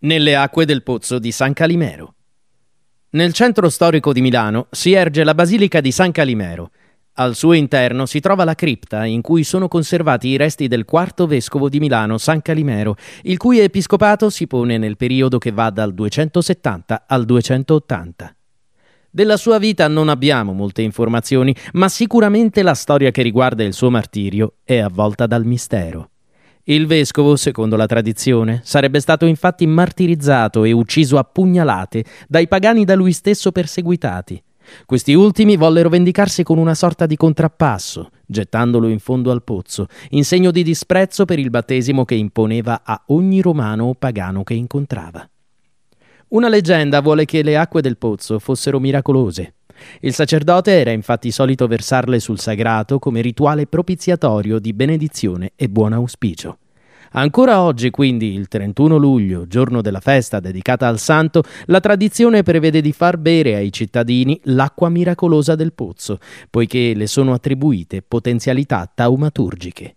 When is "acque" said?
0.36-0.64, 47.56-47.80